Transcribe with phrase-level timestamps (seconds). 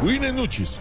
[0.00, 0.78] Buenas noches.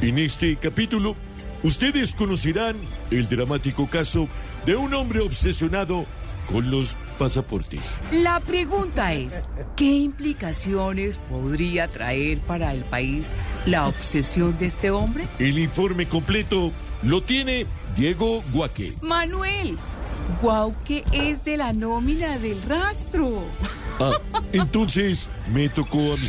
[0.00, 1.16] En este capítulo,
[1.64, 2.76] ustedes conocerán
[3.10, 4.28] el dramático caso
[4.64, 6.06] de un hombre obsesionado
[6.52, 7.96] con los pasaportes.
[8.12, 13.34] La pregunta es, ¿qué implicaciones podría traer para el país
[13.66, 15.26] la obsesión de este hombre?
[15.40, 16.70] El informe completo
[17.02, 17.66] lo tiene
[17.96, 18.94] Diego Guaque.
[19.02, 19.76] Manuel,
[20.40, 23.42] guau que es de la nómina del rastro.
[23.98, 24.12] Ah,
[24.52, 26.28] entonces me tocó a mí.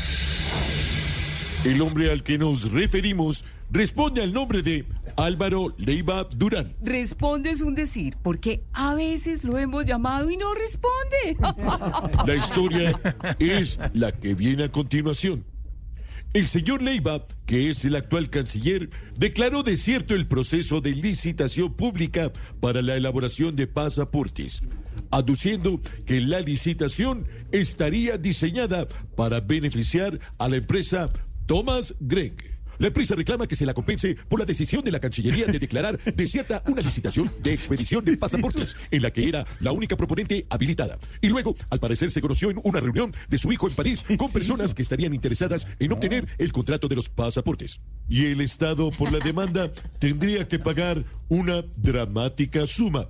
[1.66, 4.86] El hombre al que nos referimos responde al nombre de
[5.18, 6.76] Álvaro Leiva Durán.
[6.80, 11.36] Responde es un decir, porque a veces lo hemos llamado y no responde.
[12.28, 13.00] La historia
[13.40, 15.44] es la que viene a continuación.
[16.34, 22.32] El señor Leiva, que es el actual canciller, declaró desierto el proceso de licitación pública
[22.60, 24.62] para la elaboración de pasaportes,
[25.10, 31.10] aduciendo que la licitación estaría diseñada para beneficiar a la empresa
[31.46, 32.56] Thomas Gregg.
[32.78, 35.98] La empresa reclama que se la compense por la decisión de la Cancillería de declarar
[36.16, 40.98] desierta una licitación de expedición de pasaportes, en la que era la única proponente habilitada.
[41.22, 44.32] Y luego, al parecer, se conoció en una reunión de su hijo en París con
[44.32, 47.80] personas que estarían interesadas en obtener el contrato de los pasaportes.
[48.10, 53.10] Y el Estado, por la demanda, tendría que pagar una dramática suma.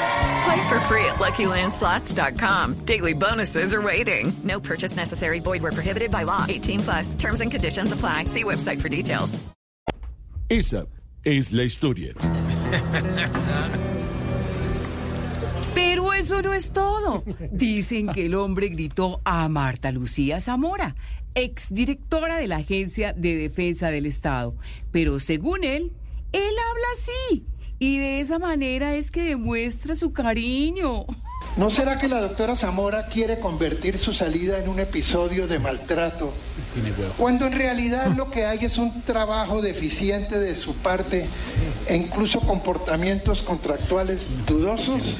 [0.43, 2.85] Play for free at LuckyLandSlots.com.
[2.85, 4.33] Daily bonuses are waiting.
[4.43, 5.39] No purchase necessary.
[5.39, 6.45] Void where prohibited by law.
[6.49, 7.15] 18 plus.
[7.15, 8.25] Terms and conditions apply.
[8.25, 9.37] See website for details.
[10.49, 10.87] Esa
[11.23, 12.13] es la historia.
[15.73, 17.23] Pero eso no es todo.
[17.51, 20.95] Dicen que el hombre gritó a Marta Lucía Zamora,
[21.35, 24.55] exdirectora de la Agencia de Defensa del Estado.
[24.91, 25.93] Pero según él,
[26.33, 27.45] él habla así.
[27.83, 31.07] Y de esa manera es que demuestra su cariño.
[31.57, 36.31] ¿No será que la doctora Zamora quiere convertir su salida en un episodio de maltrato?
[37.17, 41.25] Cuando en realidad lo que hay es un trabajo deficiente de su parte
[41.87, 45.15] e incluso comportamientos contractuales dudosos.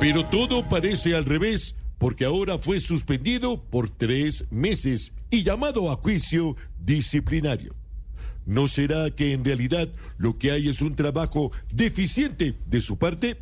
[0.00, 5.94] Pero todo parece al revés, porque ahora fue suspendido por tres meses y llamado a
[5.94, 7.76] juicio disciplinario.
[8.46, 13.38] ¿No será que en realidad lo que hay es un trabajo deficiente de su parte?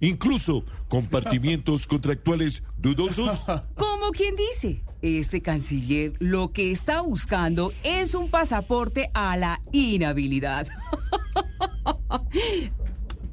[0.00, 3.44] Incluso compartimientos contractuales dudosos.
[3.76, 10.66] Como quien dice, este canciller lo que está buscando es un pasaporte a la inhabilidad.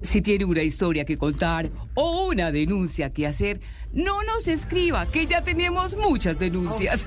[0.04, 3.60] si tiene una historia que contar o una denuncia que hacer,
[3.94, 7.06] no nos escriba, que ya tenemos muchas denuncias.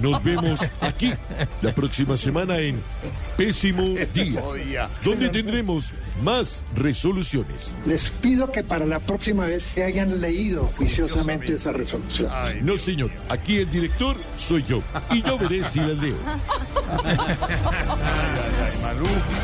[0.00, 1.12] Nos vemos aquí
[1.60, 2.80] la próxima semana en
[3.36, 3.82] Pésimo
[4.12, 5.92] Día, donde tendremos
[6.22, 7.72] más resoluciones.
[7.84, 12.30] Les pido que para la próxima vez se hayan leído juiciosamente esa resolución.
[12.62, 16.16] No, señor, aquí el director soy yo, y yo veré si la leo.
[18.82, 19.43] Malú y